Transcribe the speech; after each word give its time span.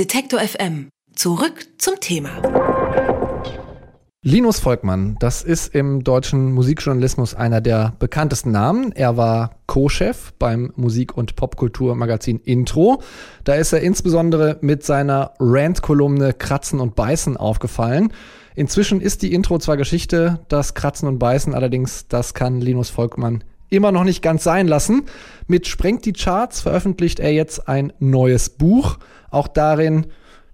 Detektor 0.00 0.40
FM. 0.40 0.88
Zurück 1.14 1.66
zum 1.76 2.00
Thema. 2.00 2.30
Linus 4.22 4.58
Volkmann, 4.58 5.18
das 5.20 5.42
ist 5.42 5.74
im 5.74 6.02
deutschen 6.04 6.52
Musikjournalismus 6.52 7.34
einer 7.34 7.60
der 7.60 7.92
bekanntesten 7.98 8.50
Namen. 8.50 8.92
Er 8.92 9.18
war 9.18 9.56
Co-Chef 9.66 10.32
beim 10.38 10.72
Musik- 10.74 11.14
und 11.18 11.36
Popkulturmagazin 11.36 12.38
Intro. 12.38 13.02
Da 13.44 13.56
ist 13.56 13.74
er 13.74 13.82
insbesondere 13.82 14.56
mit 14.62 14.84
seiner 14.84 15.34
Rant-Kolumne 15.38 16.32
Kratzen 16.32 16.80
und 16.80 16.94
Beißen 16.94 17.36
aufgefallen. 17.36 18.10
Inzwischen 18.54 19.02
ist 19.02 19.20
die 19.20 19.34
Intro 19.34 19.58
zwar 19.58 19.76
Geschichte, 19.76 20.40
das 20.48 20.72
Kratzen 20.72 21.08
und 21.08 21.18
Beißen 21.18 21.52
allerdings, 21.52 22.08
das 22.08 22.32
kann 22.32 22.62
Linus 22.62 22.88
Volkmann 22.88 23.44
immer 23.70 23.92
noch 23.92 24.04
nicht 24.04 24.22
ganz 24.22 24.44
sein 24.44 24.68
lassen. 24.68 25.04
Mit 25.46 25.66
Sprengt 25.66 26.04
die 26.04 26.12
Charts 26.12 26.60
veröffentlicht 26.60 27.20
er 27.20 27.32
jetzt 27.32 27.68
ein 27.68 27.92
neues 27.98 28.50
Buch. 28.50 28.98
Auch 29.30 29.48
darin 29.48 30.06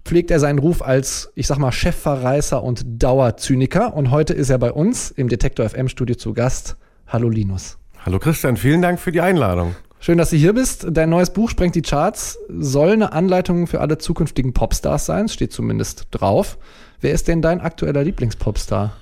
pflegt 0.05 0.31
er 0.31 0.39
seinen 0.39 0.59
Ruf 0.59 0.81
als, 0.81 1.31
ich 1.35 1.47
sag 1.47 1.57
mal, 1.57 1.71
Chefverreißer 1.71 2.63
und 2.63 2.83
Dauerzyniker. 2.85 3.93
Und 3.93 4.11
heute 4.11 4.33
ist 4.33 4.49
er 4.49 4.57
bei 4.57 4.71
uns 4.71 5.11
im 5.11 5.27
Detektor 5.27 5.67
FM 5.67 5.89
Studio 5.89 6.15
zu 6.15 6.33
Gast. 6.33 6.77
Hallo 7.07 7.29
Linus. 7.29 7.77
Hallo 8.05 8.19
Christian, 8.19 8.55
vielen 8.55 8.81
Dank 8.81 8.99
für 8.99 9.11
die 9.11 9.21
Einladung. 9.21 9.75
Schön, 9.99 10.17
dass 10.17 10.29
du 10.29 10.37
hier 10.37 10.53
bist. 10.53 10.87
Dein 10.91 11.09
neues 11.09 11.31
Buch 11.31 11.49
Sprengt 11.49 11.75
die 11.75 11.81
Charts 11.81 12.37
soll 12.47 12.91
eine 12.91 13.11
Anleitung 13.13 13.67
für 13.67 13.81
alle 13.81 13.97
zukünftigen 13.97 14.53
Popstars 14.53 15.05
sein, 15.05 15.27
steht 15.27 15.51
zumindest 15.51 16.07
drauf. 16.11 16.57
Wer 17.01 17.11
ist 17.11 17.27
denn 17.27 17.41
dein 17.41 17.59
aktueller 17.59 18.03
Lieblingspopstar? 18.03 18.95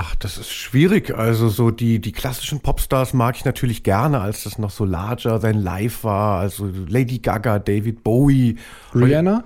Ach, 0.00 0.14
das 0.14 0.38
ist 0.38 0.52
schwierig. 0.52 1.12
Also 1.18 1.48
so 1.48 1.72
die, 1.72 1.98
die 1.98 2.12
klassischen 2.12 2.60
Popstars 2.60 3.14
mag 3.14 3.34
ich 3.34 3.44
natürlich 3.44 3.82
gerne, 3.82 4.20
als 4.20 4.44
das 4.44 4.56
noch 4.56 4.70
so 4.70 4.84
larger 4.84 5.40
than 5.40 5.60
life 5.60 6.04
war. 6.04 6.38
Also 6.38 6.70
Lady 6.86 7.18
Gaga, 7.18 7.58
David 7.58 8.04
Bowie. 8.04 8.58
Rihanna? 8.94 9.42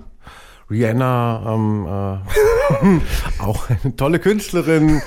Rihanna, 0.69 1.55
ähm, 1.55 1.87
äh, 1.87 3.41
auch 3.43 3.67
eine 3.67 3.95
tolle 3.95 4.19
Künstlerin. 4.19 5.01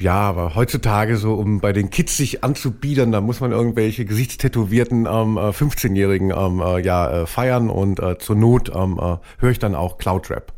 ja, 0.00 0.16
aber 0.16 0.56
heutzutage 0.56 1.18
so, 1.18 1.34
um 1.34 1.60
bei 1.60 1.72
den 1.72 1.90
Kids 1.90 2.16
sich 2.16 2.42
anzubiedern, 2.42 3.12
da 3.12 3.20
muss 3.20 3.38
man 3.38 3.52
irgendwelche 3.52 4.04
gesichtstätowierten 4.04 5.06
ähm, 5.06 5.38
15-Jährigen 5.38 6.32
äh, 6.32 6.34
ähm, 6.34 6.60
äh, 6.60 6.80
ja, 6.80 7.22
äh, 7.22 7.26
feiern 7.26 7.70
und 7.70 8.00
äh, 8.00 8.18
zur 8.18 8.34
Not 8.34 8.72
ähm, 8.74 8.98
äh, 9.00 9.18
höre 9.38 9.50
ich 9.50 9.60
dann 9.60 9.76
auch 9.76 9.98
Cloudrap. 9.98 10.52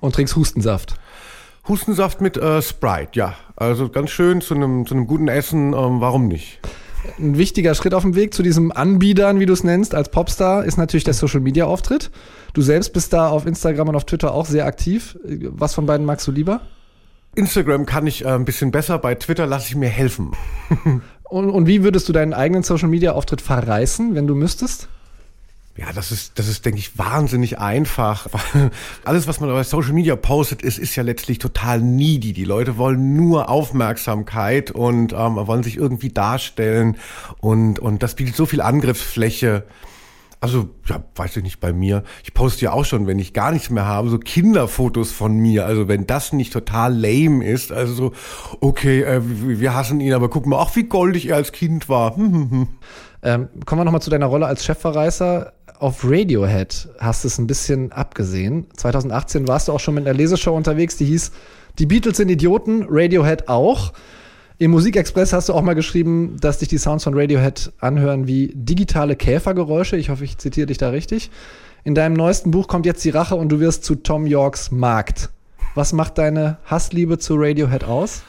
Und 0.00 0.14
trinkst 0.14 0.36
Hustensaft? 0.36 0.98
Hustensaft 1.68 2.20
mit 2.20 2.36
äh, 2.36 2.62
Sprite, 2.62 3.10
ja. 3.12 3.34
Also 3.56 3.88
ganz 3.88 4.10
schön 4.10 4.40
zu 4.40 4.54
einem 4.54 4.86
zu 4.86 4.94
einem 4.94 5.06
guten 5.06 5.28
Essen, 5.28 5.72
ähm, 5.72 6.00
warum 6.00 6.28
nicht? 6.28 6.60
Ein 7.18 7.38
wichtiger 7.38 7.74
Schritt 7.74 7.94
auf 7.94 8.02
dem 8.02 8.14
Weg 8.14 8.34
zu 8.34 8.42
diesem 8.42 8.72
Anbiedern, 8.72 9.40
wie 9.40 9.46
du 9.46 9.52
es 9.52 9.64
nennst, 9.64 9.94
als 9.94 10.10
Popstar, 10.10 10.64
ist 10.64 10.76
natürlich 10.76 11.04
der 11.04 11.14
Social 11.14 11.40
Media 11.40 11.66
Auftritt. 11.66 12.10
Du 12.54 12.62
selbst 12.62 12.92
bist 12.92 13.12
da 13.12 13.28
auf 13.28 13.46
Instagram 13.46 13.88
und 13.88 13.96
auf 13.96 14.04
Twitter 14.04 14.32
auch 14.32 14.46
sehr 14.46 14.66
aktiv. 14.66 15.18
Was 15.22 15.74
von 15.74 15.86
beiden 15.86 16.06
magst 16.06 16.26
du 16.26 16.32
lieber? 16.32 16.60
Instagram 17.34 17.86
kann 17.86 18.06
ich 18.06 18.24
äh, 18.24 18.28
ein 18.28 18.44
bisschen 18.44 18.70
besser, 18.70 18.98
bei 18.98 19.14
Twitter 19.14 19.46
lasse 19.46 19.68
ich 19.68 19.76
mir 19.76 19.88
helfen. 19.88 20.32
und, 21.24 21.50
und 21.50 21.66
wie 21.66 21.84
würdest 21.84 22.08
du 22.08 22.12
deinen 22.12 22.34
eigenen 22.34 22.62
Social 22.62 22.88
Media 22.88 23.12
Auftritt 23.12 23.40
verreißen, 23.40 24.14
wenn 24.14 24.26
du 24.26 24.34
müsstest? 24.34 24.88
Ja, 25.78 25.92
das 25.94 26.10
ist, 26.10 26.40
das 26.40 26.48
ist, 26.48 26.66
denke 26.66 26.80
ich, 26.80 26.98
wahnsinnig 26.98 27.60
einfach. 27.60 28.26
Alles, 29.04 29.28
was 29.28 29.38
man 29.38 29.48
bei 29.48 29.62
Social 29.62 29.92
Media 29.92 30.16
postet, 30.16 30.60
ist, 30.60 30.76
ist 30.76 30.96
ja 30.96 31.04
letztlich 31.04 31.38
total 31.38 31.80
needy. 31.80 32.32
Die 32.32 32.44
Leute 32.44 32.78
wollen 32.78 33.14
nur 33.14 33.48
Aufmerksamkeit 33.48 34.72
und 34.72 35.12
ähm, 35.12 35.36
wollen 35.36 35.62
sich 35.62 35.76
irgendwie 35.76 36.08
darstellen 36.08 36.96
und, 37.38 37.78
und 37.78 38.02
das 38.02 38.16
bietet 38.16 38.34
so 38.34 38.44
viel 38.44 38.60
Angriffsfläche. 38.60 39.66
Also, 40.40 40.68
ja, 40.88 41.04
weiß 41.14 41.36
ich 41.36 41.44
nicht, 41.44 41.60
bei 41.60 41.72
mir. 41.72 42.02
Ich 42.24 42.34
poste 42.34 42.64
ja 42.64 42.72
auch 42.72 42.84
schon, 42.84 43.06
wenn 43.06 43.20
ich 43.20 43.32
gar 43.32 43.52
nichts 43.52 43.70
mehr 43.70 43.86
habe, 43.86 44.08
so 44.08 44.18
Kinderfotos 44.18 45.12
von 45.12 45.36
mir. 45.36 45.64
Also, 45.64 45.86
wenn 45.86 46.08
das 46.08 46.32
nicht 46.32 46.52
total 46.52 46.92
lame 46.92 47.46
ist, 47.46 47.70
also 47.70 47.94
so, 47.94 48.12
okay, 48.60 49.02
äh, 49.02 49.20
wir 49.22 49.74
hassen 49.74 50.00
ihn, 50.00 50.12
aber 50.12 50.28
guck 50.28 50.44
mal, 50.46 50.58
ach, 50.60 50.74
wie 50.74 50.84
goldig 50.84 51.28
er 51.28 51.36
als 51.36 51.52
Kind 51.52 51.88
war. 51.88 52.16
Ähm, 53.20 53.48
kommen 53.64 53.80
wir 53.80 53.84
nochmal 53.84 54.02
zu 54.02 54.10
deiner 54.10 54.26
Rolle 54.26 54.46
als 54.46 54.64
Chefverreißer 54.64 55.52
auf 55.80 56.04
Radiohead 56.04 56.88
hast 56.98 57.24
es 57.24 57.38
ein 57.38 57.46
bisschen 57.46 57.92
abgesehen. 57.92 58.66
2018 58.76 59.48
warst 59.48 59.68
du 59.68 59.72
auch 59.72 59.80
schon 59.80 59.94
mit 59.94 60.06
einer 60.06 60.16
Leseshow 60.16 60.56
unterwegs, 60.56 60.96
die 60.96 61.06
hieß 61.06 61.32
Die 61.78 61.86
Beatles 61.86 62.16
sind 62.16 62.28
Idioten, 62.28 62.86
Radiohead 62.88 63.48
auch. 63.48 63.92
Im 64.58 64.72
Musikexpress 64.72 65.32
hast 65.32 65.48
du 65.48 65.54
auch 65.54 65.62
mal 65.62 65.74
geschrieben, 65.74 66.36
dass 66.40 66.58
dich 66.58 66.68
die 66.68 66.78
Sounds 66.78 67.04
von 67.04 67.14
Radiohead 67.14 67.72
anhören 67.78 68.26
wie 68.26 68.52
digitale 68.54 69.14
Käfergeräusche. 69.14 69.96
Ich 69.96 70.10
hoffe, 70.10 70.24
ich 70.24 70.38
zitiere 70.38 70.66
dich 70.66 70.78
da 70.78 70.90
richtig. 70.90 71.30
In 71.84 71.94
deinem 71.94 72.14
neuesten 72.14 72.50
Buch 72.50 72.66
kommt 72.66 72.84
jetzt 72.84 73.04
die 73.04 73.10
Rache 73.10 73.36
und 73.36 73.50
du 73.50 73.60
wirst 73.60 73.84
zu 73.84 73.94
Tom 73.94 74.26
Yorks 74.26 74.72
Markt. 74.72 75.30
Was 75.76 75.92
macht 75.92 76.18
deine 76.18 76.58
Hassliebe 76.64 77.18
zu 77.18 77.36
Radiohead 77.36 77.84
aus? 77.84 78.22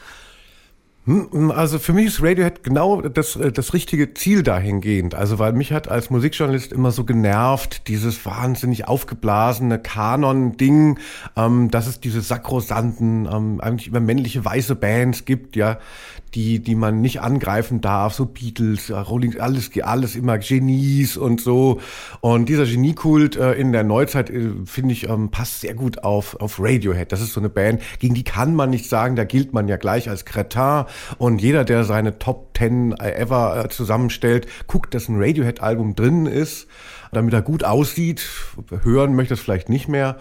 Hm, 1.06 1.50
also 1.50 1.78
für 1.78 1.94
mich 1.94 2.06
ist 2.06 2.22
Radiohead 2.22 2.62
genau 2.62 3.00
das, 3.00 3.34
äh, 3.36 3.50
das 3.50 3.72
richtige 3.72 4.12
Ziel 4.12 4.42
dahingehend. 4.42 5.14
Also 5.14 5.38
weil 5.38 5.54
mich 5.54 5.72
hat 5.72 5.88
als 5.88 6.10
Musikjournalist 6.10 6.72
immer 6.72 6.90
so 6.90 7.04
genervt, 7.04 7.88
dieses 7.88 8.26
wahnsinnig 8.26 8.86
aufgeblasene 8.86 9.78
Kanon-Ding, 9.78 10.98
ähm, 11.36 11.70
dass 11.70 11.86
es 11.86 12.00
diese 12.00 12.20
sakrosanten, 12.20 13.26
ähm, 13.32 13.60
eigentlich 13.62 13.88
immer 13.88 14.00
männliche 14.00 14.44
weiße 14.44 14.74
Bands 14.76 15.24
gibt, 15.24 15.56
ja, 15.56 15.78
die, 16.34 16.60
die 16.60 16.74
man 16.74 17.00
nicht 17.00 17.20
angreifen 17.20 17.80
darf, 17.80 18.14
so 18.14 18.26
Beatles, 18.26 18.90
Rolling, 18.90 19.40
alles, 19.40 19.70
alles 19.82 20.16
immer 20.16 20.38
Genies 20.38 21.16
und 21.16 21.40
so. 21.40 21.80
Und 22.20 22.48
dieser 22.48 22.66
Geniekult 22.66 23.36
äh, 23.36 23.54
in 23.54 23.72
der 23.72 23.84
Neuzeit, 23.84 24.30
äh, 24.30 24.50
finde 24.64 24.92
ich, 24.92 25.08
ähm, 25.08 25.30
passt 25.30 25.60
sehr 25.60 25.74
gut 25.74 26.04
auf, 26.04 26.36
auf 26.40 26.60
Radiohead. 26.60 27.10
Das 27.10 27.20
ist 27.20 27.32
so 27.32 27.40
eine 27.40 27.48
Band, 27.48 27.82
gegen 27.98 28.14
die 28.14 28.24
kann 28.24 28.54
man 28.54 28.70
nicht 28.70 28.88
sagen, 28.88 29.16
da 29.16 29.24
gilt 29.24 29.52
man 29.52 29.66
ja 29.66 29.76
gleich 29.76 30.08
als 30.08 30.24
Cretin. 30.24 30.84
Und 31.18 31.40
jeder, 31.40 31.64
der 31.64 31.84
seine 31.84 32.18
Top 32.18 32.54
Ten 32.54 32.92
ever 32.98 33.64
äh, 33.64 33.68
zusammenstellt, 33.68 34.46
guckt, 34.66 34.94
dass 34.94 35.08
ein 35.08 35.22
Radiohead-Album 35.22 35.94
drin 35.94 36.26
ist, 36.26 36.66
damit 37.12 37.34
er 37.34 37.42
gut 37.42 37.64
aussieht. 37.64 38.26
Hören 38.82 39.14
möchte 39.14 39.34
es 39.34 39.40
vielleicht 39.40 39.68
nicht 39.68 39.88
mehr. 39.88 40.18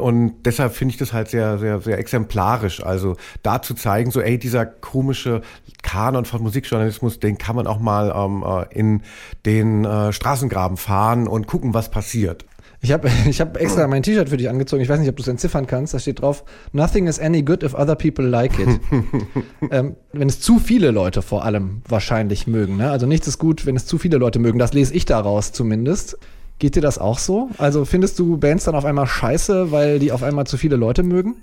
Und 0.00 0.42
deshalb 0.44 0.74
finde 0.74 0.92
ich 0.92 0.98
das 0.98 1.12
halt 1.12 1.28
sehr, 1.28 1.58
sehr, 1.58 1.80
sehr 1.80 1.98
exemplarisch. 1.98 2.82
Also 2.82 3.16
da 3.42 3.62
zu 3.62 3.74
zeigen, 3.74 4.10
so, 4.10 4.20
ey, 4.20 4.38
dieser 4.38 4.66
komische 4.66 5.42
Kanon 5.82 6.24
von 6.24 6.42
Musikjournalismus, 6.42 7.20
den 7.20 7.38
kann 7.38 7.56
man 7.56 7.66
auch 7.66 7.78
mal 7.78 8.12
ähm, 8.14 8.44
äh, 8.46 8.78
in 8.78 9.02
den 9.46 9.84
äh, 9.84 10.12
Straßengraben 10.12 10.76
fahren 10.76 11.28
und 11.28 11.46
gucken, 11.46 11.74
was 11.74 11.90
passiert. 11.90 12.44
Ich 12.82 12.92
habe 12.92 13.10
ich 13.28 13.40
hab 13.40 13.56
extra 13.56 13.86
mein 13.86 14.02
T-Shirt 14.02 14.28
für 14.28 14.36
dich 14.36 14.48
angezogen. 14.48 14.82
Ich 14.82 14.88
weiß 14.88 15.00
nicht, 15.00 15.08
ob 15.08 15.16
du 15.16 15.22
es 15.22 15.28
entziffern 15.28 15.66
kannst. 15.66 15.94
Da 15.94 15.98
steht 15.98 16.20
drauf, 16.20 16.44
Nothing 16.72 17.06
is 17.06 17.18
any 17.18 17.42
good 17.42 17.62
if 17.62 17.74
other 17.74 17.94
people 17.94 18.26
like 18.26 18.58
it. 18.58 18.80
ähm, 19.70 19.96
wenn 20.12 20.28
es 20.28 20.40
zu 20.40 20.58
viele 20.58 20.90
Leute 20.90 21.22
vor 21.22 21.44
allem 21.44 21.82
wahrscheinlich 21.88 22.46
mögen. 22.46 22.76
Ne? 22.76 22.90
Also 22.90 23.06
nichts 23.06 23.26
ist 23.28 23.38
gut, 23.38 23.66
wenn 23.66 23.76
es 23.76 23.86
zu 23.86 23.98
viele 23.98 24.18
Leute 24.18 24.38
mögen. 24.38 24.58
Das 24.58 24.72
lese 24.72 24.94
ich 24.94 25.04
daraus 25.04 25.52
zumindest. 25.52 26.18
Geht 26.58 26.76
dir 26.76 26.82
das 26.82 26.98
auch 26.98 27.18
so? 27.18 27.48
Also 27.56 27.86
findest 27.86 28.18
du 28.18 28.36
Bands 28.36 28.64
dann 28.64 28.74
auf 28.74 28.84
einmal 28.84 29.06
scheiße, 29.06 29.72
weil 29.72 29.98
die 29.98 30.12
auf 30.12 30.22
einmal 30.22 30.46
zu 30.46 30.58
viele 30.58 30.76
Leute 30.76 31.02
mögen? 31.02 31.36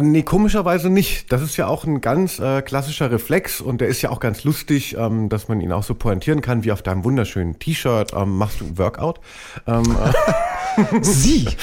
Nee, 0.00 0.22
komischerweise 0.22 0.90
nicht. 0.90 1.30
Das 1.30 1.40
ist 1.40 1.56
ja 1.56 1.68
auch 1.68 1.84
ein 1.84 2.00
ganz 2.00 2.40
äh, 2.40 2.62
klassischer 2.62 3.10
Reflex 3.10 3.60
und 3.60 3.80
der 3.80 3.88
ist 3.88 4.02
ja 4.02 4.10
auch 4.10 4.18
ganz 4.18 4.42
lustig, 4.42 4.96
ähm, 4.98 5.28
dass 5.28 5.46
man 5.48 5.60
ihn 5.60 5.70
auch 5.70 5.84
so 5.84 5.94
pointieren 5.94 6.40
kann, 6.40 6.64
wie 6.64 6.72
auf 6.72 6.82
deinem 6.82 7.04
wunderschönen 7.04 7.58
T-Shirt. 7.58 8.12
Ähm, 8.12 8.36
machst 8.36 8.60
du 8.60 8.76
Workout? 8.76 9.20
Ähm, 9.66 9.84
äh 9.84 11.00
Sie! 11.02 11.46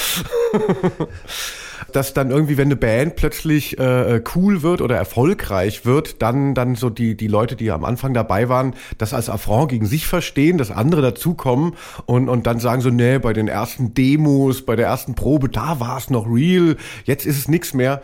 dass 1.92 2.14
dann 2.14 2.32
irgendwie, 2.32 2.58
wenn 2.58 2.68
eine 2.68 2.76
Band 2.76 3.16
plötzlich 3.16 3.80
äh, 3.80 4.18
äh, 4.18 4.24
cool 4.36 4.62
wird 4.62 4.82
oder 4.82 4.96
erfolgreich 4.96 5.86
wird, 5.86 6.22
dann, 6.22 6.54
dann 6.54 6.76
so 6.76 6.90
die, 6.90 7.16
die 7.16 7.28
Leute, 7.28 7.56
die 7.56 7.72
am 7.72 7.86
Anfang 7.86 8.14
dabei 8.14 8.50
waren, 8.50 8.74
das 8.98 9.14
als 9.14 9.30
Affront 9.30 9.70
gegen 9.70 9.86
sich 9.86 10.08
verstehen, 10.08 10.58
dass 10.58 10.72
andere 10.72 11.02
dazukommen 11.02 11.74
und, 12.06 12.30
und 12.30 12.48
dann 12.48 12.60
sagen 12.60 12.82
so, 12.82 12.90
nee, 12.90 13.20
bei 13.20 13.34
den 13.34 13.48
ersten 13.48 13.94
Demos, 13.94 14.66
bei 14.66 14.76
der 14.76 14.88
ersten 14.88 15.16
Probe, 15.16 15.50
da 15.50 15.80
war 15.80 15.98
es 15.98 16.10
noch 16.10 16.28
real, 16.28 16.78
jetzt 17.06 17.26
ist 17.26 17.38
es 17.38 17.48
nichts 17.48 17.74
mehr. 17.74 18.02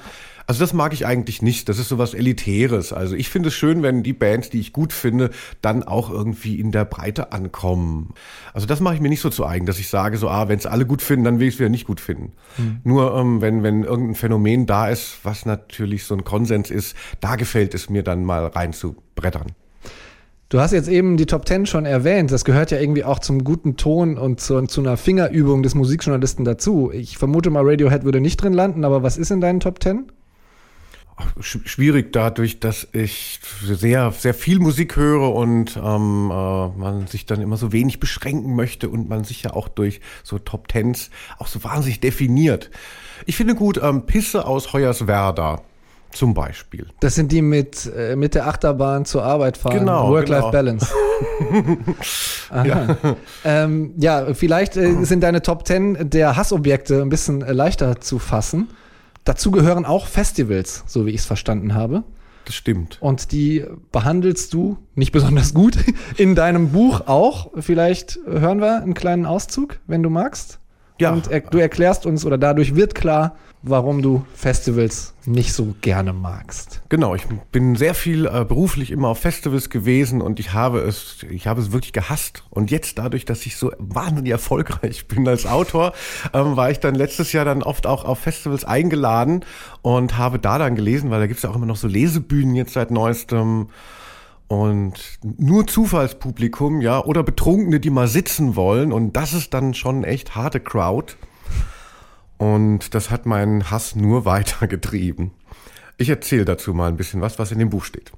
Also 0.47 0.61
das 0.61 0.71
mag 0.71 0.93
ich 0.93 1.05
eigentlich 1.05 1.41
nicht. 1.41 1.67
Das 1.67 1.77
ist 1.77 1.89
sowas 1.89 2.13
Elitäres. 2.13 2.93
Also 2.93 3.15
ich 3.15 3.29
finde 3.29 3.49
es 3.49 3.55
schön, 3.55 3.83
wenn 3.83 4.01
die 4.01 4.13
Bands, 4.13 4.49
die 4.49 4.61
ich 4.61 4.71
gut 4.71 4.93
finde, 4.93 5.29
dann 5.61 5.83
auch 5.83 6.09
irgendwie 6.09 6.57
in 6.57 6.71
der 6.71 6.85
Breite 6.85 7.33
ankommen. 7.33 8.13
Also 8.53 8.65
das 8.65 8.79
mache 8.79 8.95
ich 8.95 9.01
mir 9.01 9.09
nicht 9.09 9.19
so 9.19 9.29
zu 9.29 9.45
eigen, 9.45 9.65
dass 9.65 9.77
ich 9.77 9.89
sage, 9.89 10.17
so, 10.17 10.29
ah, 10.29 10.47
wenn 10.47 10.57
es 10.57 10.65
alle 10.65 10.85
gut 10.85 11.01
finden, 11.01 11.25
dann 11.25 11.39
will 11.39 11.49
ich 11.49 11.55
es 11.55 11.59
wieder 11.59 11.69
nicht 11.69 11.85
gut 11.85 11.99
finden. 11.99 12.31
Mhm. 12.57 12.79
Nur 12.85 13.13
ähm, 13.17 13.41
wenn, 13.41 13.61
wenn 13.61 13.83
irgendein 13.83 14.15
Phänomen 14.15 14.65
da 14.65 14.87
ist, 14.87 15.19
was 15.23 15.45
natürlich 15.45 16.05
so 16.05 16.15
ein 16.15 16.23
Konsens 16.23 16.71
ist, 16.71 16.95
da 17.19 17.35
gefällt 17.35 17.73
es 17.73 17.89
mir 17.89 18.03
dann 18.03 18.23
mal 18.23 18.45
rein 18.45 18.71
zu 18.71 18.95
brettern. 19.15 19.51
Du 20.47 20.61
hast 20.61 20.71
jetzt 20.71 20.87
eben 20.87 21.17
die 21.17 21.25
Top 21.25 21.43
Ten 21.43 21.65
schon 21.65 21.85
erwähnt. 21.85 22.31
Das 22.31 22.45
gehört 22.45 22.71
ja 22.71 22.79
irgendwie 22.79 23.03
auch 23.03 23.19
zum 23.19 23.43
guten 23.43 23.75
Ton 23.75 24.17
und 24.17 24.39
zu, 24.39 24.61
zu, 24.61 24.79
einer 24.79 24.95
Fingerübung 24.95 25.61
des 25.61 25.75
Musikjournalisten 25.75 26.45
dazu. 26.45 26.89
Ich 26.93 27.17
vermute 27.17 27.49
mal, 27.49 27.67
Radiohead 27.67 28.05
würde 28.05 28.21
nicht 28.21 28.37
drin 28.37 28.53
landen, 28.53 28.85
aber 28.85 29.03
was 29.03 29.17
ist 29.17 29.29
in 29.29 29.41
deinen 29.41 29.59
Top 29.59 29.81
Ten? 29.81 30.09
Schwierig 31.39 32.13
dadurch, 32.13 32.59
dass 32.59 32.87
ich 32.91 33.39
sehr, 33.63 34.11
sehr 34.11 34.33
viel 34.33 34.59
Musik 34.59 34.95
höre 34.95 35.33
und 35.33 35.77
ähm, 35.77 36.31
äh, 36.31 36.67
man 36.77 37.07
sich 37.07 37.25
dann 37.25 37.41
immer 37.41 37.57
so 37.57 37.71
wenig 37.71 37.99
beschränken 37.99 38.55
möchte 38.55 38.89
und 38.89 39.09
man 39.09 39.23
sich 39.23 39.43
ja 39.43 39.53
auch 39.53 39.67
durch 39.67 40.01
so 40.23 40.37
Top 40.39 40.67
Tens 40.67 41.09
auch 41.37 41.47
so 41.47 41.63
wahnsinnig 41.63 41.99
definiert. 41.99 42.69
Ich 43.25 43.35
finde 43.35 43.55
gut 43.55 43.79
ähm, 43.81 44.05
Pisse 44.05 44.45
aus 44.45 44.73
Hoyerswerda 44.73 45.61
zum 46.11 46.33
Beispiel. 46.33 46.87
Das 46.99 47.15
sind 47.15 47.31
die 47.31 47.41
mit, 47.41 47.91
äh, 47.95 48.15
mit 48.15 48.35
der 48.35 48.47
Achterbahn 48.47 49.05
zur 49.05 49.23
Arbeit 49.23 49.57
fahren. 49.57 49.79
Genau. 49.79 50.09
Work-Life-Balance. 50.09 50.87
Genau. 51.49 51.75
ja. 52.65 52.97
Ähm, 53.43 53.93
ja, 53.97 54.33
vielleicht 54.33 54.77
äh, 54.77 55.03
sind 55.03 55.21
deine 55.21 55.41
Top 55.41 55.65
Ten 55.65 56.09
der 56.09 56.35
Hassobjekte 56.35 57.01
ein 57.01 57.09
bisschen 57.09 57.41
äh, 57.41 57.53
leichter 57.53 57.99
zu 58.01 58.19
fassen. 58.19 58.69
Dazu 59.27 59.51
gehören 59.51 59.83
auch 59.83 60.07
Festivals, 60.07 60.85
so 60.87 61.05
wie 61.05 61.09
ich 61.09 61.17
es 61.17 61.25
verstanden 61.25 61.73
habe. 61.73 62.05
Das 62.45 62.55
stimmt. 62.55 62.97
Und 63.01 63.33
die 63.33 63.65
behandelst 63.91 64.53
du 64.53 64.77
nicht 64.95 65.11
besonders 65.11 65.53
gut 65.53 65.77
in 66.15 66.33
deinem 66.33 66.69
Buch 66.69 67.01
auch. 67.07 67.51
Vielleicht 67.59 68.19
hören 68.25 68.61
wir 68.61 68.81
einen 68.81 68.93
kleinen 68.93 69.25
Auszug, 69.25 69.79
wenn 69.85 70.01
du 70.01 70.09
magst. 70.09 70.59
Ja. 70.97 71.11
Und 71.11 71.29
er, 71.29 71.41
du 71.41 71.57
erklärst 71.57 72.05
uns 72.05 72.23
oder 72.23 72.37
dadurch 72.37 72.75
wird 72.75 72.95
klar, 72.95 73.35
warum 73.69 74.01
du 74.01 74.25
Festivals 74.33 75.13
nicht 75.25 75.53
so 75.53 75.75
gerne 75.81 76.13
magst. 76.13 76.81
Genau, 76.89 77.15
ich 77.15 77.25
bin 77.51 77.75
sehr 77.75 77.93
viel 77.93 78.25
äh, 78.25 78.45
beruflich 78.45 78.91
immer 78.91 79.09
auf 79.09 79.19
Festivals 79.19 79.69
gewesen 79.69 80.21
und 80.21 80.39
ich 80.39 80.53
habe 80.53 80.79
es, 80.79 81.17
ich 81.29 81.47
habe 81.47 81.61
es 81.61 81.71
wirklich 81.71 81.93
gehasst. 81.93 82.43
Und 82.49 82.71
jetzt 82.71 82.97
dadurch, 82.97 83.25
dass 83.25 83.45
ich 83.45 83.57
so 83.57 83.71
wahnsinnig 83.77 84.31
erfolgreich 84.31 85.07
bin 85.07 85.27
als 85.27 85.45
Autor, 85.45 85.93
ähm, 86.33 86.55
war 86.55 86.71
ich 86.71 86.79
dann 86.79 86.95
letztes 86.95 87.33
Jahr 87.33 87.45
dann 87.45 87.63
oft 87.63 87.87
auch 87.87 88.05
auf 88.05 88.19
Festivals 88.19 88.65
eingeladen 88.65 89.43
und 89.81 90.17
habe 90.17 90.39
da 90.39 90.57
dann 90.57 90.75
gelesen, 90.75 91.09
weil 91.09 91.19
da 91.19 91.27
gibt 91.27 91.37
es 91.37 91.43
ja 91.43 91.49
auch 91.49 91.55
immer 91.55 91.65
noch 91.65 91.75
so 91.75 91.87
Lesebühnen 91.87 92.55
jetzt 92.55 92.73
seit 92.73 92.91
neuestem. 92.91 93.67
Und 94.47 95.19
nur 95.21 95.67
Zufallspublikum, 95.67 96.79
ja, 96.79 97.03
oder 97.03 97.21
Betrunkene, 97.21 97.81
die 97.81 97.89
mal 97.89 98.07
sitzen 98.07 98.55
wollen. 98.55 98.93
Und 98.93 99.17
das 99.17 99.33
ist 99.33 99.53
dann 99.53 99.73
schon 99.73 100.05
echt 100.05 100.35
harte 100.35 100.61
Crowd. 100.61 101.15
Und 102.37 102.93
das 102.93 103.09
hat 103.09 103.25
meinen 103.25 103.71
Hass 103.71 103.95
nur 103.95 104.25
weitergetrieben. 104.25 105.31
Ich 105.97 106.09
erzähle 106.09 106.45
dazu 106.45 106.73
mal 106.73 106.89
ein 106.89 106.97
bisschen 106.97 107.21
was, 107.21 107.39
was 107.39 107.51
in 107.51 107.59
dem 107.59 107.69
Buch 107.69 107.83
steht. 107.83 108.11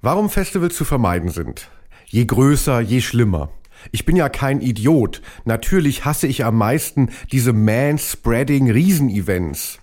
Warum 0.00 0.30
Festivals 0.30 0.74
zu 0.74 0.84
vermeiden 0.84 1.30
sind. 1.30 1.70
Je 2.06 2.24
größer, 2.24 2.80
je 2.80 3.00
schlimmer. 3.00 3.50
Ich 3.92 4.04
bin 4.04 4.16
ja 4.16 4.28
kein 4.28 4.60
Idiot. 4.60 5.20
Natürlich 5.44 6.04
hasse 6.04 6.26
ich 6.26 6.44
am 6.44 6.56
meisten 6.56 7.10
diese 7.32 7.52
Man-Spreading 7.52 8.70
Riesenevents. 8.70 9.78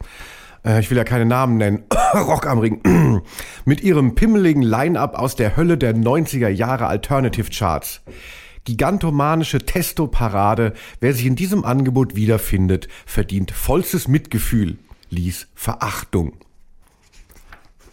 Äh, 0.65 0.79
ich 0.79 0.89
will 0.89 0.97
ja 0.97 1.03
keine 1.03 1.25
Namen 1.25 1.57
nennen. 1.57 1.83
Rock 2.13 2.47
am 2.47 2.59
Ring. 2.59 2.81
Mit 3.65 3.81
ihrem 3.81 4.15
pimmeligen 4.15 4.63
Line-Up 4.63 5.17
aus 5.17 5.35
der 5.35 5.55
Hölle 5.57 5.77
der 5.77 5.95
90er 5.95 6.49
Jahre 6.49 6.87
Alternative 6.87 7.49
Charts. 7.49 8.01
Gigantomanische 8.65 9.59
Testo-Parade. 9.59 10.73
Wer 10.99 11.13
sich 11.13 11.25
in 11.25 11.35
diesem 11.35 11.65
Angebot 11.65 12.15
wiederfindet, 12.15 12.87
verdient 13.05 13.51
vollstes 13.51 14.07
Mitgefühl. 14.07 14.77
Lies 15.09 15.47
Verachtung. 15.55 16.33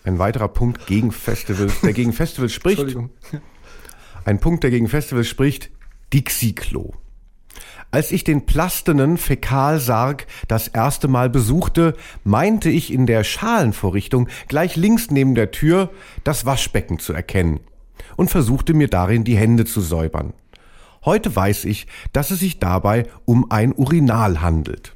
Ein 0.04 0.18
weiterer 0.18 0.48
Punkt 0.48 0.86
gegen 0.86 1.12
Festivals, 1.12 1.80
der 1.80 1.92
gegen 1.92 2.12
Festivals 2.12 2.52
spricht. 2.54 2.96
Ein 4.24 4.40
Punkt, 4.40 4.62
der 4.62 4.70
gegen 4.70 4.88
Festivals 4.88 5.28
spricht, 5.28 5.70
Dixie-Klo. 6.12 6.92
Als 7.90 8.12
ich 8.12 8.22
den 8.22 8.44
plastenen 8.44 9.16
Fäkalsarg 9.16 10.26
das 10.46 10.68
erste 10.68 11.08
Mal 11.08 11.30
besuchte, 11.30 11.94
meinte 12.22 12.68
ich 12.68 12.92
in 12.92 13.06
der 13.06 13.24
Schalenvorrichtung 13.24 14.28
gleich 14.46 14.76
links 14.76 15.10
neben 15.10 15.34
der 15.34 15.50
Tür 15.50 15.90
das 16.22 16.44
Waschbecken 16.44 16.98
zu 16.98 17.14
erkennen 17.14 17.60
und 18.16 18.30
versuchte 18.30 18.74
mir 18.74 18.88
darin 18.88 19.24
die 19.24 19.38
Hände 19.38 19.64
zu 19.64 19.80
säubern. 19.80 20.34
Heute 21.08 21.34
weiß 21.34 21.64
ich, 21.64 21.86
dass 22.12 22.30
es 22.30 22.40
sich 22.40 22.58
dabei 22.58 23.06
um 23.24 23.50
ein 23.50 23.72
Urinal 23.72 24.42
handelt. 24.42 24.92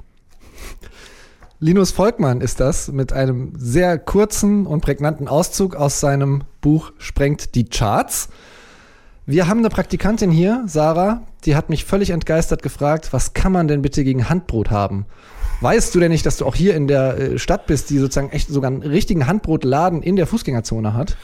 Linus 1.58 1.90
Volkmann 1.90 2.42
ist 2.42 2.60
das 2.60 2.88
mit 2.88 3.14
einem 3.14 3.54
sehr 3.56 3.96
kurzen 3.96 4.66
und 4.66 4.82
prägnanten 4.82 5.26
Auszug 5.26 5.74
aus 5.74 6.00
seinem 6.00 6.44
Buch 6.60 6.92
Sprengt 6.98 7.54
die 7.54 7.64
Charts. 7.64 8.28
Wir 9.24 9.48
haben 9.48 9.60
eine 9.60 9.70
Praktikantin 9.70 10.30
hier, 10.30 10.64
Sarah, 10.66 11.22
die 11.46 11.56
hat 11.56 11.70
mich 11.70 11.86
völlig 11.86 12.10
entgeistert 12.10 12.62
gefragt, 12.62 13.14
was 13.14 13.32
kann 13.32 13.52
man 13.52 13.66
denn 13.66 13.80
bitte 13.80 14.04
gegen 14.04 14.28
Handbrot 14.28 14.70
haben? 14.70 15.06
Weißt 15.62 15.94
du 15.94 16.00
denn 16.00 16.10
nicht, 16.10 16.26
dass 16.26 16.36
du 16.36 16.44
auch 16.44 16.54
hier 16.54 16.76
in 16.76 16.88
der 16.88 17.18
äh, 17.18 17.38
Stadt 17.38 17.66
bist, 17.66 17.88
die 17.88 17.96
sozusagen 17.96 18.28
echt 18.32 18.50
sogar 18.50 18.70
einen 18.70 18.82
richtigen 18.82 19.26
Handbrotladen 19.26 20.02
in 20.02 20.16
der 20.16 20.26
Fußgängerzone 20.26 20.92
hat? 20.92 21.16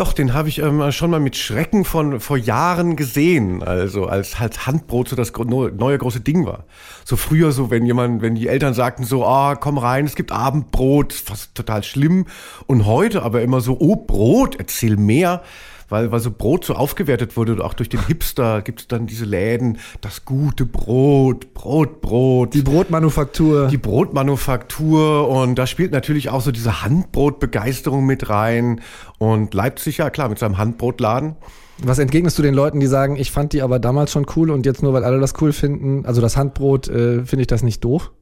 Doch, 0.00 0.14
den 0.14 0.32
habe 0.32 0.48
ich 0.48 0.60
ähm, 0.60 0.92
schon 0.92 1.10
mal 1.10 1.20
mit 1.20 1.36
Schrecken 1.36 1.84
von 1.84 2.20
vor 2.20 2.38
Jahren 2.38 2.96
gesehen, 2.96 3.62
also 3.62 4.06
als 4.06 4.38
halt 4.38 4.66
Handbrot 4.66 5.10
so 5.10 5.14
das 5.14 5.30
neue 5.34 5.98
große 5.98 6.20
Ding 6.20 6.46
war. 6.46 6.64
So 7.04 7.16
früher 7.16 7.52
so, 7.52 7.70
wenn 7.70 7.84
jemand, 7.84 8.22
wenn 8.22 8.34
die 8.34 8.48
Eltern 8.48 8.72
sagten 8.72 9.04
so, 9.04 9.26
ah, 9.26 9.56
komm 9.56 9.76
rein, 9.76 10.06
es 10.06 10.14
gibt 10.14 10.32
Abendbrot, 10.32 11.12
fast 11.12 11.54
total 11.54 11.82
schlimm. 11.82 12.24
Und 12.66 12.86
heute 12.86 13.22
aber 13.22 13.42
immer 13.42 13.60
so, 13.60 13.76
oh, 13.78 13.94
Brot, 13.94 14.56
erzähl 14.58 14.96
mehr. 14.96 15.42
Weil, 15.90 16.12
weil 16.12 16.20
so 16.20 16.30
Brot 16.30 16.64
so 16.64 16.74
aufgewertet 16.74 17.36
wurde, 17.36 17.62
auch 17.64 17.74
durch 17.74 17.88
den 17.88 18.06
Hipster 18.06 18.62
gibt 18.62 18.80
es 18.80 18.88
dann 18.88 19.06
diese 19.06 19.24
Läden, 19.24 19.78
das 20.00 20.24
gute 20.24 20.64
Brot, 20.64 21.52
Brot, 21.52 22.00
Brot. 22.00 22.54
Die 22.54 22.62
Brotmanufaktur. 22.62 23.66
Die 23.66 23.76
Brotmanufaktur 23.76 25.28
und 25.28 25.56
da 25.56 25.66
spielt 25.66 25.92
natürlich 25.92 26.30
auch 26.30 26.40
so 26.40 26.52
diese 26.52 26.82
Handbrotbegeisterung 26.82 28.06
mit 28.06 28.30
rein. 28.30 28.80
Und 29.18 29.52
Leipzig, 29.52 29.98
ja 29.98 30.10
klar, 30.10 30.28
mit 30.28 30.38
seinem 30.38 30.56
Handbrotladen. 30.56 31.36
Was 31.82 31.98
entgegnest 31.98 32.38
du 32.38 32.42
den 32.42 32.54
Leuten, 32.54 32.78
die 32.78 32.86
sagen, 32.86 33.16
ich 33.16 33.30
fand 33.30 33.52
die 33.52 33.62
aber 33.62 33.78
damals 33.78 34.12
schon 34.12 34.26
cool 34.36 34.50
und 34.50 34.66
jetzt 34.66 34.82
nur, 34.82 34.92
weil 34.92 35.02
alle 35.02 35.18
das 35.18 35.34
cool 35.40 35.52
finden, 35.52 36.06
also 36.06 36.20
das 36.20 36.36
Handbrot, 36.36 36.88
äh, 36.88 37.24
finde 37.24 37.40
ich 37.42 37.46
das 37.46 37.62
nicht 37.62 37.82
doof? 37.82 38.12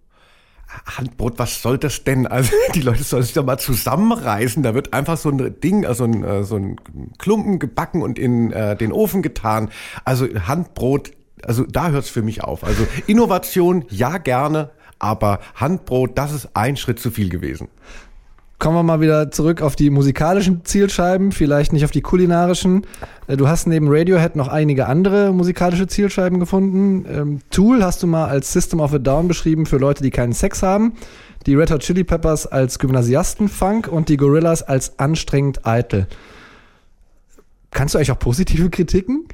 Handbrot, 0.85 1.39
was 1.39 1.63
soll 1.63 1.79
das 1.79 2.05
denn? 2.05 2.27
Also 2.27 2.53
die 2.75 2.81
Leute 2.81 3.03
sollen 3.03 3.23
sich 3.23 3.35
doch 3.35 3.45
mal 3.45 3.59
zusammenreißen. 3.59 4.63
Da 4.63 4.75
wird 4.75 4.93
einfach 4.93 5.17
so 5.17 5.31
ein 5.31 5.61
Ding, 5.61 5.87
also 5.87 6.05
ein, 6.05 6.25
äh, 6.25 6.45
so 6.45 6.57
ein 6.57 6.77
Klumpen 7.19 7.59
gebacken 7.59 8.03
und 8.03 8.19
in 8.19 8.53
äh, 8.53 8.77
den 8.77 8.93
Ofen 8.93 9.23
getan. 9.23 9.71
Also 10.05 10.27
Handbrot, 10.27 11.13
also 11.43 11.65
da 11.65 11.91
hört's 11.91 12.11
für 12.11 12.23
mich 12.23 12.45
auf. 12.45 12.65
Also 12.65 12.87
Innovation, 13.07 13.85
ja 13.89 14.19
gerne, 14.19 14.71
aber 14.99 15.41
Handbrot, 15.55 16.19
das 16.19 16.33
ist 16.33 16.51
ein 16.55 16.77
Schritt 16.77 17.01
zu 17.01 17.11
viel 17.11 17.29
gewesen. 17.29 17.69
Kommen 18.59 18.75
wir 18.75 18.83
mal 18.83 19.01
wieder 19.01 19.31
zurück 19.31 19.63
auf 19.63 19.77
die 19.77 19.89
musikalischen 19.89 20.65
Zielscheiben, 20.65 21.31
vielleicht 21.31 21.73
nicht 21.73 21.85
auf 21.85 21.93
die 21.93 22.01
kulinarischen. 22.01 22.85
Äh, 23.29 23.37
Du 23.37 23.47
hast 23.47 23.69
neben 23.69 23.87
Radiohead 23.89 24.35
noch 24.35 24.49
einige 24.49 24.87
andere 24.87 25.33
musikalische 25.33 25.87
Zielscheiben 25.87 26.41
gefunden. 26.41 27.07
Ähm, 27.09 27.41
Tool 27.51 27.85
hast 27.85 28.03
du 28.03 28.09
mal 28.09 28.27
als 28.27 28.53
System 28.53 28.81
of 28.81 28.93
a 28.93 28.99
Down 28.99 29.29
beschrieben 29.29 29.65
für 29.65 29.77
Leute, 29.77 30.03
die 30.03 30.11
keinen 30.11 30.33
Sex 30.33 30.65
haben. 30.65 30.95
Die 31.47 31.55
Red 31.55 31.71
Hot 31.71 31.83
Chili 31.83 32.03
Peppers 32.03 32.49
als 32.49 32.81
Gymnasiasten-Funk 32.81 33.87
und 33.87 34.09
die 34.09 34.17
Gorillas 34.17 34.65
als 34.65 34.99
anstrengend 34.99 35.65
eitel. 35.65 36.09
Kannst 37.71 37.95
du 37.95 37.99
eigentlich 37.99 38.11
auch 38.11 38.19
positive 38.19 38.71
Kritiken? 38.71 39.29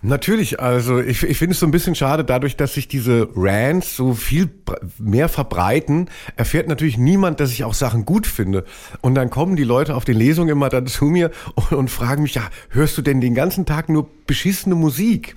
Natürlich, 0.00 0.60
also 0.60 1.00
ich, 1.00 1.24
ich 1.24 1.38
finde 1.38 1.54
es 1.54 1.60
so 1.60 1.66
ein 1.66 1.72
bisschen 1.72 1.96
schade, 1.96 2.24
dadurch, 2.24 2.56
dass 2.56 2.74
sich 2.74 2.86
diese 2.86 3.28
Rants 3.34 3.96
so 3.96 4.14
viel 4.14 4.48
mehr 4.96 5.28
verbreiten, 5.28 6.08
erfährt 6.36 6.68
natürlich 6.68 6.98
niemand, 6.98 7.40
dass 7.40 7.50
ich 7.50 7.64
auch 7.64 7.74
Sachen 7.74 8.04
gut 8.04 8.28
finde. 8.28 8.64
Und 9.00 9.16
dann 9.16 9.28
kommen 9.28 9.56
die 9.56 9.64
Leute 9.64 9.96
auf 9.96 10.04
den 10.04 10.16
Lesungen 10.16 10.50
immer 10.50 10.68
dann 10.68 10.86
zu 10.86 11.06
mir 11.06 11.32
und, 11.56 11.72
und 11.72 11.90
fragen 11.90 12.22
mich, 12.22 12.34
ja, 12.34 12.48
hörst 12.70 12.96
du 12.96 13.02
denn 13.02 13.20
den 13.20 13.34
ganzen 13.34 13.66
Tag 13.66 13.88
nur 13.88 14.08
beschissene 14.28 14.76
Musik? 14.76 15.34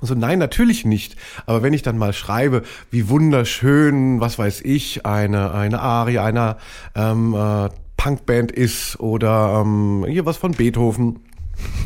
Und 0.00 0.08
so, 0.08 0.16
nein, 0.16 0.40
natürlich 0.40 0.84
nicht. 0.84 1.14
Aber 1.46 1.62
wenn 1.62 1.72
ich 1.72 1.82
dann 1.82 1.96
mal 1.96 2.12
schreibe, 2.12 2.62
wie 2.90 3.08
wunderschön, 3.08 4.20
was 4.20 4.40
weiß 4.40 4.62
ich, 4.62 5.06
eine, 5.06 5.54
eine 5.54 5.80
Arie 5.80 6.18
einer 6.18 6.56
ähm, 6.96 7.34
äh, 7.34 7.68
Punkband 7.96 8.50
ist 8.50 8.98
oder 8.98 9.62
ähm, 9.64 10.04
hier 10.08 10.26
was 10.26 10.36
von 10.36 10.50
Beethoven, 10.50 11.20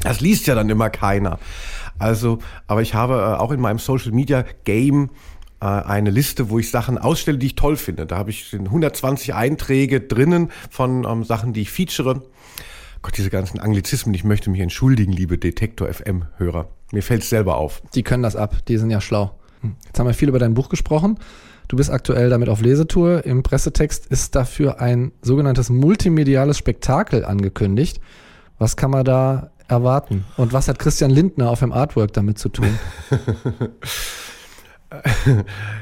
das 0.02 0.20
liest 0.20 0.46
ja 0.46 0.54
dann 0.54 0.70
immer 0.70 0.88
keiner. 0.88 1.38
Also, 1.98 2.38
aber 2.66 2.82
ich 2.82 2.94
habe 2.94 3.14
äh, 3.14 3.40
auch 3.40 3.52
in 3.52 3.60
meinem 3.60 3.78
Social 3.78 4.12
Media 4.12 4.44
Game 4.64 5.10
äh, 5.60 5.66
eine 5.66 6.10
Liste, 6.10 6.50
wo 6.50 6.58
ich 6.58 6.70
Sachen 6.70 6.98
ausstelle, 6.98 7.38
die 7.38 7.46
ich 7.46 7.54
toll 7.54 7.76
finde. 7.76 8.06
Da 8.06 8.16
habe 8.16 8.30
ich 8.30 8.46
sind 8.50 8.66
120 8.66 9.34
Einträge 9.34 10.00
drinnen 10.00 10.50
von 10.70 11.04
ähm, 11.08 11.24
Sachen, 11.24 11.52
die 11.52 11.62
ich 11.62 11.70
feature. 11.70 12.22
Gott, 13.02 13.16
diese 13.18 13.30
ganzen 13.30 13.60
Anglizismen, 13.60 14.14
ich 14.14 14.24
möchte 14.24 14.50
mich 14.50 14.60
entschuldigen, 14.60 15.12
liebe 15.12 15.36
Detektor 15.36 15.92
FM-Hörer. 15.92 16.68
Mir 16.92 17.02
fällt 17.02 17.22
es 17.22 17.28
selber 17.28 17.56
auf. 17.56 17.82
Die 17.94 18.02
können 18.02 18.22
das 18.22 18.36
ab, 18.36 18.56
die 18.66 18.78
sind 18.78 18.90
ja 18.90 19.00
schlau. 19.00 19.38
Hm. 19.60 19.76
Jetzt 19.84 19.98
haben 19.98 20.06
wir 20.06 20.14
viel 20.14 20.28
über 20.28 20.38
dein 20.38 20.54
Buch 20.54 20.68
gesprochen. 20.68 21.18
Du 21.68 21.76
bist 21.76 21.90
aktuell 21.90 22.28
damit 22.28 22.48
auf 22.48 22.60
Lesetour. 22.60 23.24
Im 23.24 23.42
Pressetext 23.42 24.06
ist 24.06 24.34
dafür 24.34 24.80
ein 24.80 25.12
sogenanntes 25.22 25.70
multimediales 25.70 26.58
Spektakel 26.58 27.24
angekündigt. 27.24 28.00
Was 28.58 28.76
kann 28.76 28.90
man 28.90 29.04
da 29.04 29.50
erwarten? 29.68 30.24
Und 30.36 30.52
was 30.52 30.68
hat 30.68 30.78
Christian 30.78 31.10
Lindner 31.10 31.50
auf 31.50 31.60
dem 31.60 31.72
Artwork 31.72 32.12
damit 32.12 32.38
zu 32.38 32.48
tun? 32.48 32.78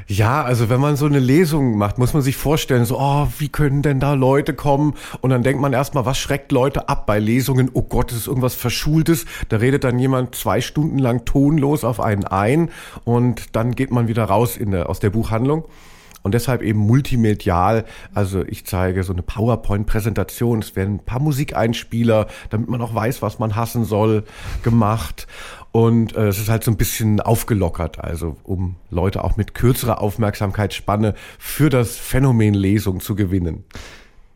Ja, 0.07 0.43
also 0.43 0.69
wenn 0.69 0.79
man 0.79 0.95
so 0.95 1.05
eine 1.05 1.19
Lesung 1.19 1.77
macht, 1.77 1.97
muss 1.97 2.13
man 2.13 2.21
sich 2.21 2.35
vorstellen, 2.35 2.85
so, 2.85 2.99
oh, 2.99 3.27
wie 3.37 3.49
können 3.49 3.81
denn 3.81 3.99
da 3.99 4.13
Leute 4.13 4.53
kommen? 4.53 4.95
Und 5.21 5.29
dann 5.29 5.43
denkt 5.43 5.61
man 5.61 5.73
erstmal, 5.73 6.05
was 6.05 6.17
schreckt 6.17 6.51
Leute 6.51 6.89
ab 6.89 7.05
bei 7.05 7.19
Lesungen? 7.19 7.69
Oh 7.73 7.83
Gott, 7.83 8.11
das 8.11 8.19
ist 8.19 8.27
irgendwas 8.27 8.55
Verschultes. 8.55 9.25
Da 9.49 9.57
redet 9.57 9.83
dann 9.83 9.99
jemand 9.99 10.35
zwei 10.35 10.61
Stunden 10.61 10.97
lang 10.97 11.25
tonlos 11.25 11.83
auf 11.83 11.99
einen 11.99 12.25
ein 12.25 12.69
und 13.03 13.55
dann 13.55 13.73
geht 13.73 13.91
man 13.91 14.07
wieder 14.07 14.25
raus 14.25 14.57
in 14.57 14.71
der, 14.71 14.89
aus 14.89 14.99
der 14.99 15.09
Buchhandlung. 15.09 15.65
Und 16.23 16.33
deshalb 16.33 16.61
eben 16.61 16.79
multimedial. 16.79 17.85
Also 18.13 18.43
ich 18.43 18.65
zeige 18.65 19.03
so 19.03 19.13
eine 19.13 19.21
PowerPoint-Präsentation. 19.21 20.59
Es 20.59 20.75
werden 20.75 20.95
ein 20.95 21.05
paar 21.05 21.19
Musikeinspieler, 21.19 22.27
damit 22.49 22.69
man 22.69 22.81
auch 22.81 22.95
weiß, 22.95 23.21
was 23.21 23.39
man 23.39 23.55
hassen 23.55 23.85
soll, 23.85 24.23
gemacht. 24.63 25.27
Und 25.71 26.15
äh, 26.15 26.27
es 26.27 26.39
ist 26.39 26.49
halt 26.49 26.63
so 26.63 26.71
ein 26.71 26.77
bisschen 26.77 27.19
aufgelockert, 27.19 27.99
also 27.99 28.37
um 28.43 28.75
Leute 28.89 29.23
auch 29.23 29.37
mit 29.37 29.53
kürzerer 29.53 30.01
Aufmerksamkeitsspanne 30.01 31.15
für 31.39 31.69
das 31.69 31.97
Phänomen 31.97 32.53
Lesung 32.53 32.99
zu 32.99 33.15
gewinnen. 33.15 33.63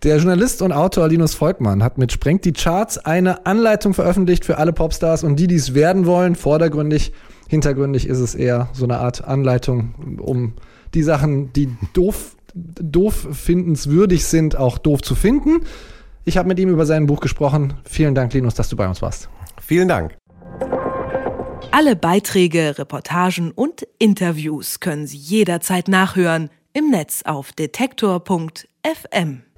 Der 0.04 0.18
Journalist 0.18 0.62
und 0.62 0.74
Autor 0.74 1.08
Linus 1.08 1.34
Volkmann 1.34 1.82
hat 1.82 1.98
mit 1.98 2.12
Sprengt 2.12 2.46
die 2.46 2.54
Charts 2.54 3.00
eine 3.00 3.48
Anleitung 3.48 3.96
veröffentlicht 3.96 4.46
für 4.46 4.60
alle 4.60 4.72
Popstars 4.72 5.24
und 5.24 5.38
die, 5.38 5.48
die 5.48 5.56
es 5.56 5.74
werden 5.74 6.06
wollen. 6.06 6.36
Vordergründig, 6.36 7.14
hintergründig 7.48 8.08
ist 8.08 8.20
es 8.20 8.36
eher 8.36 8.70
so 8.74 8.84
eine 8.84 9.00
Art 9.00 9.24
Anleitung, 9.24 10.20
um 10.20 10.54
die 10.94 11.02
Sachen, 11.02 11.52
die 11.54 11.76
doof, 11.94 12.36
doof 12.54 13.28
findenswürdig 13.32 14.26
sind, 14.26 14.56
auch 14.56 14.78
doof 14.78 15.02
zu 15.02 15.16
finden. 15.16 15.62
Ich 16.26 16.38
habe 16.38 16.48
mit 16.48 16.60
ihm 16.60 16.70
über 16.70 16.86
sein 16.86 17.08
Buch 17.08 17.20
gesprochen. 17.20 17.74
Vielen 17.84 18.14
Dank, 18.14 18.34
Linus, 18.34 18.54
dass 18.54 18.70
du 18.70 18.76
bei 18.76 18.88
uns 18.88 19.02
warst. 19.02 19.30
Vielen 19.60 19.88
Dank. 19.88 20.16
Alle 21.72 21.96
Beiträge, 21.96 22.78
Reportagen 22.78 23.52
und 23.52 23.88
Interviews 23.98 24.80
können 24.80 25.08
Sie 25.08 25.18
jederzeit 25.18 25.88
nachhören 25.88 26.52
im 26.74 26.92
Netz 26.92 27.24
auf 27.26 27.52
detektor.fm. 27.52 29.47